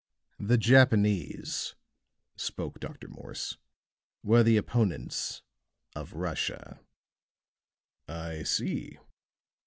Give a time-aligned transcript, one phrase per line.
[0.39, 1.75] "The Japanese,"
[2.35, 3.07] spoke Dr.
[3.07, 3.57] Morse,
[4.23, 5.43] "were the opponents
[5.95, 6.79] of Russia."
[8.07, 8.97] "I see.